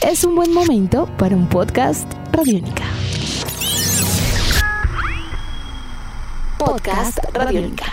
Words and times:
es 0.00 0.24
un 0.24 0.34
buen 0.36 0.52
momento 0.52 1.06
para 1.18 1.34
un 1.34 1.48
podcast 1.48 2.10
Radiónica. 2.32 2.84
Podcast 6.58 7.18
Radiónica. 7.34 7.86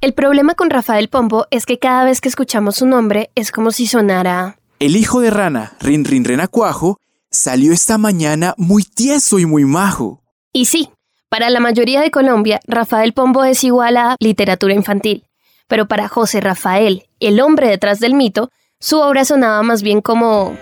El 0.00 0.12
problema 0.14 0.54
con 0.54 0.70
Rafael 0.70 1.08
Pombo 1.08 1.46
es 1.50 1.66
que 1.66 1.78
cada 1.78 2.04
vez 2.04 2.20
que 2.20 2.28
escuchamos 2.28 2.76
su 2.76 2.86
nombre 2.86 3.30
es 3.34 3.52
como 3.52 3.70
si 3.70 3.86
sonara... 3.86 4.58
El 4.80 4.96
hijo 4.96 5.20
de 5.20 5.30
rana, 5.30 5.72
Rin 5.80 6.04
Rin 6.04 6.24
Renacuajo, 6.24 6.98
salió 7.30 7.72
esta 7.72 7.98
mañana 7.98 8.54
muy 8.56 8.82
tieso 8.82 9.38
y 9.38 9.46
muy 9.46 9.64
majo. 9.64 10.22
Y 10.52 10.66
sí, 10.66 10.90
para 11.28 11.50
la 11.50 11.60
mayoría 11.60 12.00
de 12.00 12.10
Colombia, 12.10 12.60
Rafael 12.66 13.12
Pombo 13.12 13.44
es 13.44 13.62
igual 13.64 13.96
a 13.96 14.16
literatura 14.20 14.74
infantil. 14.74 15.24
Pero 15.66 15.86
para 15.86 16.08
José 16.08 16.40
Rafael, 16.40 17.08
el 17.20 17.40
hombre 17.40 17.68
detrás 17.68 18.00
del 18.00 18.14
mito, 18.14 18.50
su 18.80 19.00
obra 19.00 19.24
sonaba 19.24 19.62
más 19.62 19.82
bien 19.82 20.00
como... 20.00 20.56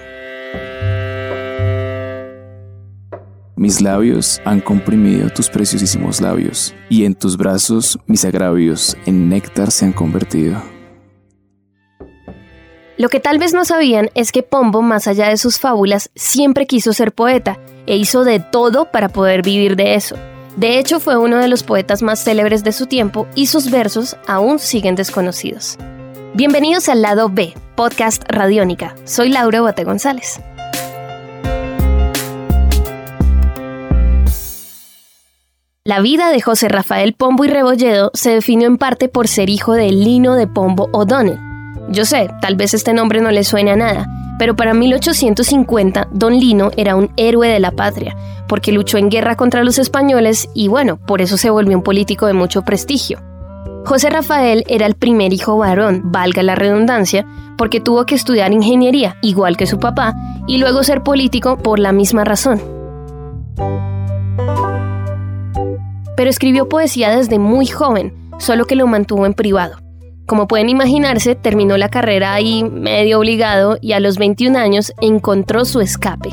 Mis 3.57 3.81
labios 3.81 4.41
han 4.45 4.61
comprimido 4.61 5.31
tus 5.31 5.49
preciosísimos 5.49 6.21
labios, 6.21 6.75
y 6.91 7.05
en 7.05 7.15
tus 7.15 7.37
brazos 7.37 7.99
mis 8.07 8.25
agravios 8.25 8.97
en 9.07 9.29
néctar 9.29 9.71
se 9.71 9.87
han 9.87 9.93
convertido. 9.93 10.63
Lo 12.99 13.09
que 13.09 13.21
tal 13.21 13.39
vez 13.39 13.55
no 13.55 13.65
sabían 13.65 14.11
es 14.15 14.33
que 14.33 14.43
Pombo, 14.43 14.83
más 14.83 15.07
allá 15.07 15.29
de 15.29 15.37
sus 15.37 15.59
fábulas, 15.59 16.11
siempre 16.15 16.67
quiso 16.67 16.93
ser 16.93 17.13
poeta 17.13 17.59
e 17.87 17.97
hizo 17.97 18.25
de 18.25 18.41
todo 18.41 18.91
para 18.91 19.09
poder 19.09 19.43
vivir 19.43 19.77
de 19.77 19.95
eso. 19.95 20.17
De 20.57 20.79
hecho, 20.79 21.01
fue 21.01 21.19
uno 21.19 21.39
de 21.39 21.49
los 21.49 21.63
poetas 21.63 22.03
más 22.03 22.23
célebres 22.25 22.65
de 22.65 22.73
su 22.73 22.87
tiempo 22.87 23.27
y 23.35 23.47
sus 23.47 23.71
versos 23.71 24.17
aún 24.27 24.59
siguen 24.59 24.97
desconocidos. 24.97 25.79
Bienvenidos 26.37 26.91
al 26.91 27.01
lado 27.01 27.31
B, 27.31 27.55
podcast 27.77 28.23
Radiónica. 28.29 28.95
Soy 29.05 29.31
Laura 29.31 29.63
Bote 29.63 29.85
González. 29.85 30.39
La 35.83 36.01
vida 36.01 36.29
de 36.29 36.43
José 36.43 36.69
Rafael 36.69 37.15
Pombo 37.15 37.47
y 37.47 37.49
Rebolledo 37.49 38.11
se 38.13 38.33
definió 38.33 38.67
en 38.67 38.77
parte 38.77 39.09
por 39.09 39.29
ser 39.29 39.49
hijo 39.49 39.73
de 39.73 39.91
Lino 39.91 40.35
de 40.35 40.47
Pombo 40.47 40.91
O'Donnell. 40.93 41.39
Yo 41.89 42.05
sé, 42.05 42.29
tal 42.43 42.55
vez 42.55 42.75
este 42.75 42.93
nombre 42.93 43.23
no 43.23 43.31
le 43.31 43.43
suene 43.43 43.71
a 43.71 43.77
nada, 43.77 44.07
pero 44.39 44.55
para 44.55 44.75
1850 44.75 46.09
Don 46.13 46.39
Lino 46.39 46.71
era 46.77 46.97
un 46.97 47.11
héroe 47.17 47.49
de 47.49 47.61
la 47.61 47.71
patria, 47.71 48.15
porque 48.47 48.73
luchó 48.73 48.99
en 48.99 49.09
guerra 49.09 49.37
contra 49.37 49.65
los 49.65 49.79
españoles 49.79 50.51
y 50.53 50.69
bueno, 50.69 50.99
por 50.99 51.23
eso 51.23 51.39
se 51.39 51.49
volvió 51.49 51.79
un 51.79 51.83
político 51.83 52.27
de 52.27 52.35
mucho 52.35 52.61
prestigio. 52.61 53.23
José 53.87 54.11
Rafael 54.11 54.65
era 54.67 54.85
el 54.85 54.97
primer 54.97 55.33
hijo 55.33 55.57
varón, 55.59 56.03
valga 56.07 56.43
la 56.43 56.57
redundancia, 56.57 57.25
porque 57.57 57.79
tuvo 57.79 58.05
que 58.05 58.17
estudiar 58.17 58.53
ingeniería, 58.53 59.17
igual 59.23 59.57
que 59.57 59.69
su 59.69 59.79
papá, 59.79 60.13
y 60.49 60.59
luego 60.59 60.83
ser 60.83 61.05
político 61.05 61.57
por 61.57 61.79
la 61.79 61.93
misma 61.93 62.25
razón. 62.25 62.61
Pero 66.17 66.29
escribió 66.29 66.69
poesía 66.69 67.17
desde 67.17 67.39
muy 67.39 67.67
joven, 67.67 68.13
solo 68.39 68.65
que 68.65 68.75
lo 68.75 68.89
mantuvo 68.89 69.25
en 69.25 69.35
privado. 69.35 69.77
Como 70.27 70.49
pueden 70.49 70.69
imaginarse, 70.69 71.37
terminó 71.37 71.77
la 71.77 71.89
carrera 71.89 72.35
ahí 72.35 72.65
medio 72.65 73.21
obligado 73.21 73.79
y 73.81 73.93
a 73.93 74.01
los 74.01 74.19
21 74.19 74.59
años 74.59 74.93
encontró 75.01 75.65
su 75.65 75.81
escape. 75.81 76.31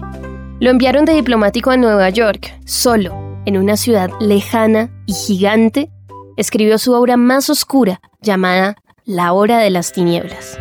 Lo 0.59 0.71
enviaron 0.71 1.05
de 1.05 1.13
diplomático 1.13 1.69
a 1.69 1.77
Nueva 1.77 2.09
York, 2.09 2.51
solo, 2.65 3.13
en 3.45 3.57
una 3.57 3.77
ciudad 3.77 4.09
lejana 4.19 4.89
y 5.05 5.13
gigante, 5.13 5.91
escribió 6.37 6.77
su 6.77 6.93
obra 6.93 7.17
más 7.17 7.49
oscura 7.49 8.01
llamada 8.21 8.75
La 9.05 9.33
Hora 9.33 9.59
de 9.59 9.69
las 9.69 9.91
Tinieblas. 9.91 10.57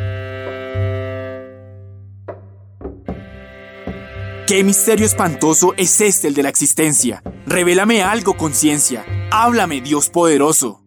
¿Qué 4.46 4.64
misterio 4.64 5.06
espantoso 5.06 5.72
es 5.76 6.00
este 6.00 6.28
el 6.28 6.34
de 6.34 6.42
la 6.42 6.48
existencia? 6.48 7.22
Revélame 7.46 8.02
algo, 8.02 8.36
conciencia. 8.36 9.04
Háblame, 9.30 9.80
Dios 9.80 10.10
poderoso. 10.10 10.82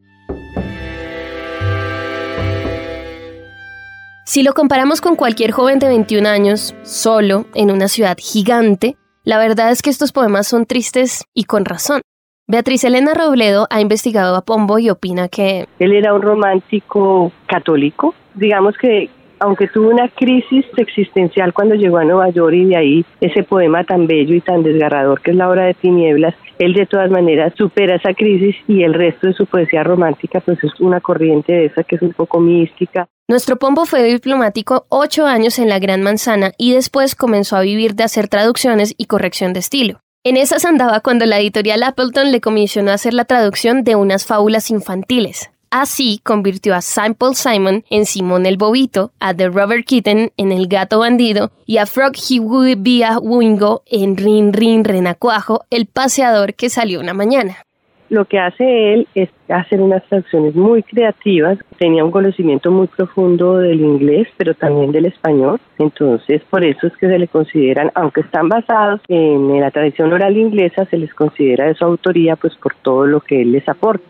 Si 4.26 4.44
lo 4.44 4.54
comparamos 4.54 5.02
con 5.02 5.16
cualquier 5.16 5.52
joven 5.52 5.80
de 5.80 5.88
21 5.88 6.28
años, 6.28 6.76
solo, 6.84 7.48
en 7.54 7.72
una 7.72 7.88
ciudad 7.88 8.18
gigante, 8.20 8.98
la 9.24 9.38
verdad 9.38 9.72
es 9.72 9.82
que 9.82 9.90
estos 9.90 10.12
poemas 10.12 10.48
son 10.48 10.66
tristes 10.66 11.24
y 11.34 11.46
con 11.46 11.64
razón. 11.64 12.02
Beatriz 12.48 12.84
Elena 12.84 13.16
Robledo 13.16 13.66
ha 13.72 13.82
investigado 13.82 14.36
a 14.36 14.46
Pombo 14.46 14.78
y 14.78 14.92
opina 14.92 15.30
que... 15.30 15.66
Él 15.80 15.94
era 15.94 16.14
un 16.14 16.22
romántico 16.22 17.32
católico, 17.48 18.14
digamos 18.36 18.78
que 18.78 19.10
aunque 19.40 19.68
tuvo 19.68 19.90
una 19.90 20.10
crisis 20.10 20.64
existencial 20.78 21.54
cuando 21.54 21.74
llegó 21.74 21.98
a 21.98 22.04
Nueva 22.04 22.30
York 22.30 22.54
y 22.56 22.66
de 22.66 22.78
ahí 22.78 23.06
ese 23.20 23.42
poema 23.42 23.84
tan 23.84 24.06
bello 24.06 24.36
y 24.36 24.42
tan 24.42 24.62
desgarrador 24.62 25.22
que 25.22 25.32
es 25.32 25.38
La 25.38 25.50
Hora 25.50 25.66
de 25.66 25.74
Tinieblas, 25.74 26.36
él 26.60 26.74
de 26.74 26.86
todas 26.86 27.10
maneras 27.10 27.52
supera 27.58 27.96
esa 27.96 28.14
crisis 28.14 28.56
y 28.68 28.84
el 28.84 28.94
resto 28.94 29.26
de 29.26 29.34
su 29.34 29.48
poesía 29.48 29.84
romántica 29.84 30.40
pues 30.40 30.64
es 30.64 30.80
una 30.80 31.02
corriente 31.02 31.52
de 31.52 31.66
esa 31.66 31.84
que 31.84 31.96
es 31.96 32.02
un 32.04 32.14
poco 32.14 32.40
mística. 32.40 33.08
Nuestro 33.28 33.58
Pombo 33.58 33.86
fue 33.86 34.04
diplomático 34.04 34.86
ocho 34.90 35.26
años 35.26 35.58
en 35.58 35.68
la 35.68 35.80
Gran 35.80 36.04
Manzana 36.04 36.52
y 36.60 36.74
después 36.74 37.16
comenzó 37.16 37.58
a 37.58 37.62
vivir 37.62 37.96
de 37.96 38.04
hacer 38.04 38.28
traducciones 38.28 38.94
y 39.00 39.06
corrección 39.06 39.52
de 39.54 39.62
estilo. 39.62 40.00
En 40.28 40.38
esas 40.38 40.66
andaba 40.66 41.02
cuando 41.02 41.28
la 41.28 41.40
editorial 41.40 41.84
Appleton 41.84 42.32
le 42.32 42.42
comisionó 42.42 42.90
hacer 42.90 43.14
la 43.14 43.26
traducción 43.26 43.84
de 43.84 43.96
unas 43.96 44.26
fábulas 44.26 44.72
infantiles. 44.72 45.52
Así 45.70 46.20
convirtió 46.24 46.74
a 46.74 46.82
Simple 46.82 47.36
Simon 47.36 47.86
en 47.92 48.08
Simón 48.08 48.48
el 48.48 48.58
Bobito, 48.58 49.12
a 49.20 49.36
The 49.36 49.50
Robert 49.50 49.86
Kitten 49.86 50.34
en 50.36 50.52
El 50.52 50.68
Gato 50.68 50.98
Bandido 50.98 51.52
y 51.68 51.78
a 51.78 51.86
Frog 51.86 52.14
He 52.28 52.76
Via 52.76 53.20
Wingo 53.20 53.84
en 53.86 54.18
Rin 54.18 54.52
Rin 54.52 54.84
Renacuajo, 54.84 55.66
el 55.70 55.86
paseador 55.86 56.56
que 56.56 56.72
salió 56.72 57.00
una 57.02 57.14
mañana. 57.14 57.65
Lo 58.10 58.26
que 58.26 58.40
hace 58.40 58.94
él 58.94 59.08
es 59.16 59.30
hacer 59.50 59.82
unas 59.82 60.04
traducciones 60.06 60.56
muy 60.56 60.84
creativas. 60.84 61.58
Tenía 61.80 62.06
un 62.06 62.12
conocimiento 62.12 62.70
muy 62.70 62.88
profundo 62.88 63.58
del 63.58 63.82
inglés, 63.82 64.28
pero 64.38 64.54
también 64.54 64.92
del 64.92 65.06
español. 65.06 65.60
Entonces, 65.80 66.42
por 66.50 66.64
eso 66.64 66.88
es 66.88 66.94
que 66.98 67.08
se 67.08 67.18
le 67.18 67.28
consideran, 67.28 67.92
aunque 67.96 68.22
están 68.22 68.48
basados 68.48 69.02
en 69.08 69.60
la 69.60 69.72
tradición 69.72 70.14
oral 70.14 70.38
inglesa, 70.38 70.86
se 70.86 70.98
les 70.98 71.14
considera 71.14 71.66
de 71.66 71.76
su 71.76 71.84
autoría, 71.84 72.36
pues 72.36 72.56
por 72.56 72.76
todo 72.84 73.08
lo 73.08 73.22
que 73.22 73.42
él 73.42 73.52
les 73.54 73.68
aporta. 73.68 74.06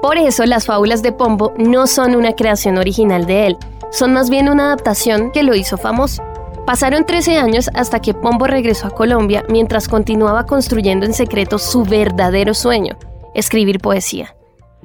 Por 0.00 0.18
eso 0.18 0.44
las 0.44 0.66
fábulas 0.66 1.02
de 1.02 1.12
Pombo 1.12 1.54
no 1.58 1.86
son 1.86 2.14
una 2.14 2.32
creación 2.32 2.78
original 2.78 3.26
de 3.26 3.46
él, 3.46 3.56
son 3.90 4.12
más 4.12 4.28
bien 4.28 4.48
una 4.48 4.66
adaptación 4.66 5.30
que 5.32 5.42
lo 5.42 5.54
hizo 5.54 5.78
famoso. 5.78 6.22
Pasaron 6.66 7.04
13 7.04 7.36
años 7.36 7.70
hasta 7.74 8.00
que 8.00 8.14
Pombo 8.14 8.46
regresó 8.46 8.86
a 8.86 8.90
Colombia 8.90 9.44
mientras 9.48 9.86
continuaba 9.86 10.46
construyendo 10.46 11.04
en 11.04 11.12
secreto 11.12 11.58
su 11.58 11.84
verdadero 11.84 12.54
sueño, 12.54 12.96
escribir 13.34 13.78
poesía. 13.80 14.34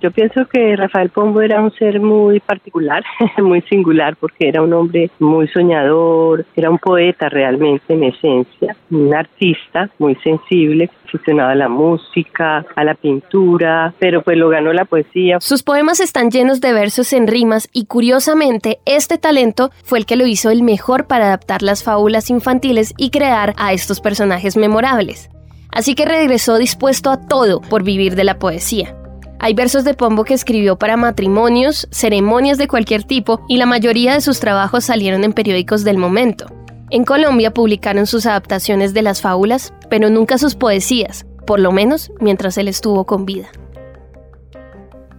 Yo 0.02 0.12
pienso 0.12 0.46
que 0.46 0.76
Rafael 0.78 1.10
Pombo 1.10 1.42
era 1.42 1.62
un 1.62 1.74
ser 1.74 2.00
muy 2.00 2.40
particular, 2.40 3.04
muy 3.38 3.62
singular, 3.64 4.16
porque 4.16 4.48
era 4.48 4.62
un 4.62 4.72
hombre 4.72 5.12
muy 5.20 5.48
soñador, 5.50 6.46
era 6.56 6.70
un 6.70 6.78
poeta 6.78 7.28
realmente 7.28 7.94
en 7.94 8.06
esencia, 8.06 8.78
un 8.92 9.14
artista 9.14 9.90
muy 10.00 10.16
sensible, 10.24 10.90
aficionado 11.06 11.50
a 11.50 11.56
la 11.56 11.68
música, 11.68 12.66
a 12.76 12.84
la 12.84 12.94
pintura, 12.94 13.94
pero 14.00 14.22
pues 14.22 14.38
lo 14.38 14.48
ganó 14.48 14.72
la 14.72 14.86
poesía. 14.86 15.38
Sus 15.42 15.64
poemas 15.64 16.00
están 16.00 16.32
llenos 16.32 16.62
de 16.62 16.72
versos 16.72 17.12
en 17.12 17.28
rimas 17.28 17.68
y 17.74 17.86
curiosamente 17.86 18.80
este 18.86 19.18
talento 19.18 19.70
fue 19.84 20.00
el 20.00 20.06
que 20.06 20.16
lo 20.16 20.26
hizo 20.26 20.50
el 20.50 20.64
mejor 20.64 21.08
para 21.08 21.26
adaptar 21.26 21.62
las 21.62 21.84
fábulas 21.84 22.30
infantiles 22.30 22.94
y 22.98 23.10
crear 23.10 23.54
a 23.58 23.74
estos 23.74 24.00
personajes 24.00 24.56
memorables. 24.56 25.30
Así 25.72 25.96
que 25.96 26.06
regresó 26.06 26.58
dispuesto 26.58 27.10
a 27.12 27.18
todo 27.28 27.62
por 27.62 27.84
vivir 27.84 28.16
de 28.16 28.24
la 28.24 28.40
poesía. 28.40 28.96
Hay 29.40 29.54
versos 29.54 29.86
de 29.86 29.94
Pombo 29.94 30.26
que 30.26 30.34
escribió 30.34 30.78
para 30.78 30.98
matrimonios, 30.98 31.88
ceremonias 31.92 32.58
de 32.58 32.68
cualquier 32.68 33.04
tipo 33.04 33.42
y 33.48 33.58
la 33.58 33.66
mayoría 33.66 34.14
de 34.14 34.22
sus 34.22 34.40
trabajos 34.40 34.84
salieron 34.84 35.24
en 35.24 35.32
periódicos 35.32 35.84
del 35.84 35.98
momento. 35.98 36.48
En 36.90 37.06
Colombia 37.06 37.54
publicaron 37.54 38.06
sus 38.08 38.26
adaptaciones 38.26 38.94
de 38.94 39.04
las 39.04 39.22
fábulas, 39.22 39.74
pero 39.90 40.10
nunca 40.10 40.38
sus 40.38 40.56
poesías, 40.56 41.26
por 41.46 41.60
lo 41.60 41.72
menos 41.72 42.12
mientras 42.20 42.58
él 42.58 42.68
estuvo 42.68 43.06
con 43.06 43.26
vida. 43.26 43.50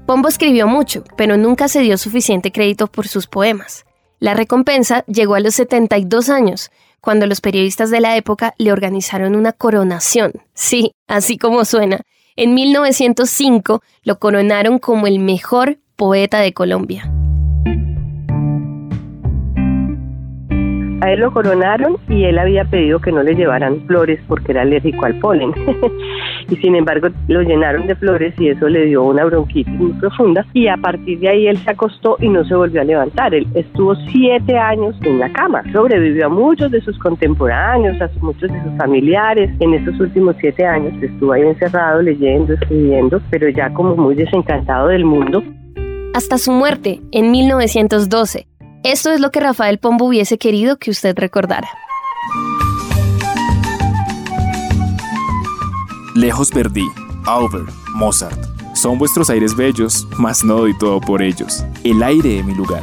Pombo 0.07 0.29
escribió 0.29 0.67
mucho, 0.67 1.05
pero 1.17 1.37
nunca 1.37 1.69
se 1.69 1.81
dio 1.81 1.97
suficiente 1.97 2.51
crédito 2.51 2.89
por 2.89 3.07
sus 3.07 3.29
poemas. 3.29 3.87
La 4.19 4.35
recompensa 4.35 5.05
llegó 5.07 5.37
a 5.37 5.41
los 5.41 5.55
72 5.55 6.29
años, 6.29 6.71
cuando 7.00 7.26
los 7.26 7.41
periodistas 7.41 7.91
de 7.91 8.00
la 8.00 8.17
época 8.17 8.55
le 8.58 8.73
organizaron 8.73 9.35
una 9.37 9.52
coronación. 9.52 10.32
Sí, 10.55 10.93
así 11.06 11.38
como 11.38 11.64
suena, 11.64 12.00
en 12.37 12.55
1905 12.55 13.82
lo 14.02 14.19
coronaron 14.19 14.79
como 14.79 15.06
el 15.06 15.19
mejor 15.19 15.79
poeta 15.97 16.41
de 16.41 16.52
Colombia. 16.52 17.11
A 21.02 21.12
él 21.12 21.20
lo 21.20 21.32
coronaron 21.32 21.97
y 22.08 22.25
él 22.25 22.38
había 22.38 22.64
pedido 22.64 23.00
que 23.00 23.11
no 23.11 23.23
le 23.23 23.35
llevaran 23.35 23.81
flores 23.87 24.20
porque 24.29 24.52
era 24.52 24.62
alérgico 24.62 25.06
al 25.06 25.19
polen. 25.19 25.52
y 26.50 26.56
sin 26.56 26.76
embargo 26.76 27.08
lo 27.29 27.41
llenaron 27.41 27.87
de 27.87 27.94
flores 27.94 28.35
y 28.38 28.49
eso 28.49 28.69
le 28.69 28.85
dio 28.87 29.02
una 29.05 29.25
bronquitis 29.25 29.73
muy 29.73 29.93
profunda 29.94 30.44
y 30.52 30.69
a 30.69 30.76
partir 30.76 31.19
de 31.20 31.29
ahí 31.31 31.47
él 31.47 31.56
se 31.58 31.70
acostó 31.70 32.17
y 32.20 32.29
no 32.29 32.44
se 32.44 32.55
volvió 32.55 32.82
a 32.82 32.85
levantar. 32.85 33.35
Él 33.35 33.47
estuvo 33.55 33.94
siete 34.11 34.58
años 34.58 34.94
en 35.02 35.20
la 35.20 35.32
cama, 35.32 35.62
sobrevivió 35.73 36.26
a 36.26 36.29
muchos 36.29 36.70
de 36.70 36.82
sus 36.82 36.99
contemporáneos, 36.99 37.99
a 38.02 38.11
muchos 38.20 38.52
de 38.52 38.62
sus 38.62 38.76
familiares. 38.76 39.50
En 39.61 39.73
estos 39.73 39.99
últimos 40.00 40.37
siete 40.38 40.67
años 40.67 40.93
estuvo 41.02 41.32
ahí 41.32 41.43
encerrado 41.43 42.02
leyendo, 42.02 42.52
escribiendo, 42.52 43.23
pero 43.31 43.49
ya 43.49 43.73
como 43.73 43.97
muy 43.97 44.17
desencantado 44.17 44.88
del 44.88 45.06
mundo. 45.06 45.43
Hasta 46.14 46.37
su 46.37 46.52
muerte 46.52 47.00
en 47.12 47.31
1912. 47.31 48.50
Esto 48.82 49.12
es 49.12 49.21
lo 49.21 49.31
que 49.31 49.41
Rafael 49.41 49.79
Pombo 49.79 50.06
hubiese 50.06 50.38
querido 50.38 50.79
que 50.79 50.91
usted 50.91 51.15
recordara. 51.19 51.69
Lejos 56.15 56.50
perdí, 56.50 56.87
Auber, 57.27 57.65
Mozart. 57.94 58.41
Son 58.75 58.97
vuestros 58.99 59.29
aires 59.29 59.55
bellos, 59.55 60.09
mas 60.17 60.44
no 60.44 60.56
doy 60.56 60.77
todo 60.79 60.99
por 60.99 61.21
ellos. 61.21 61.62
El 61.85 62.03
aire 62.03 62.37
de 62.37 62.43
mi 62.43 62.55
lugar. 62.55 62.82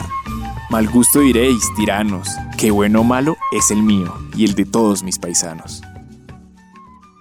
Mal 0.70 0.88
gusto 0.88 1.22
diréis, 1.22 1.64
tiranos, 1.76 2.30
que 2.60 2.70
bueno 2.70 3.02
o 3.02 3.04
malo 3.04 3.36
es 3.52 3.72
el 3.72 3.82
mío 3.82 4.14
y 4.36 4.46
el 4.46 4.54
de 4.54 4.66
todos 4.66 5.02
mis 5.02 5.18
paisanos. 5.18 5.82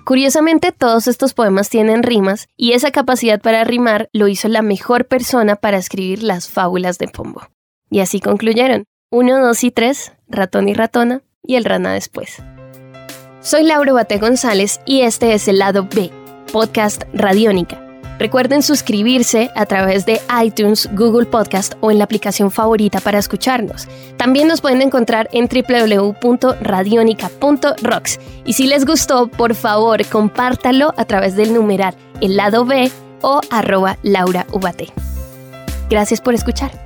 Curiosamente, 0.04 0.72
todos 0.72 1.06
estos 1.06 1.32
poemas 1.32 1.70
tienen 1.70 2.02
rimas 2.02 2.46
y 2.58 2.72
esa 2.72 2.90
capacidad 2.90 3.40
para 3.40 3.64
rimar 3.64 4.10
lo 4.12 4.28
hizo 4.28 4.48
la 4.48 4.60
mejor 4.60 5.06
persona 5.06 5.56
para 5.56 5.78
escribir 5.78 6.22
las 6.22 6.48
fábulas 6.48 6.98
de 6.98 7.08
Pombo. 7.08 7.42
Y 7.90 8.00
así 8.00 8.20
concluyeron. 8.20 8.84
Uno, 9.10 9.44
dos 9.44 9.64
y 9.64 9.70
tres, 9.70 10.12
ratón 10.28 10.68
y 10.68 10.74
ratona, 10.74 11.22
y 11.42 11.56
el 11.56 11.64
rana 11.64 11.92
después. 11.92 12.42
Soy 13.40 13.62
Laura 13.62 13.92
Bate 13.92 14.18
González 14.18 14.80
y 14.84 15.02
este 15.02 15.32
es 15.32 15.46
el 15.46 15.60
lado 15.60 15.86
B, 15.94 16.10
podcast 16.52 17.04
Radiónica. 17.12 17.86
Recuerden 18.18 18.62
suscribirse 18.62 19.50
a 19.54 19.66
través 19.66 20.06
de 20.06 20.22
iTunes, 20.42 20.88
Google 20.94 21.26
Podcast 21.26 21.74
o 21.80 21.90
en 21.90 21.98
la 21.98 22.04
aplicación 22.04 22.50
favorita 22.50 23.00
para 23.00 23.18
escucharnos. 23.18 23.86
También 24.16 24.48
nos 24.48 24.62
pueden 24.62 24.80
encontrar 24.80 25.28
en 25.32 25.48
www.radionica.rocks. 25.48 28.20
Y 28.46 28.54
si 28.54 28.66
les 28.66 28.86
gustó, 28.86 29.28
por 29.28 29.54
favor, 29.54 30.02
compártalo 30.06 30.94
a 30.96 31.04
través 31.04 31.36
del 31.36 31.52
numeral 31.52 31.94
el 32.20 32.36
lado 32.36 32.64
B 32.64 32.90
o 33.20 33.42
arroba 33.50 33.98
Laura 34.02 34.46
Gracias 35.90 36.20
por 36.20 36.34
escuchar. 36.34 36.85